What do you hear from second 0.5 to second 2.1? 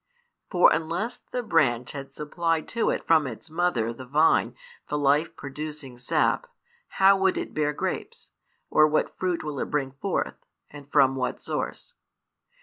unless the branch